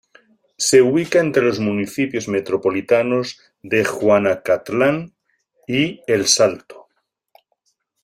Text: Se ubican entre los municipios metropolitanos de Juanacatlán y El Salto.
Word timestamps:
Se 0.57 0.81
ubican 0.81 1.27
entre 1.27 1.43
los 1.43 1.59
municipios 1.59 2.27
metropolitanos 2.27 3.39
de 3.61 3.85
Juanacatlán 3.85 5.13
y 5.67 6.01
El 6.07 6.25
Salto. 6.25 6.87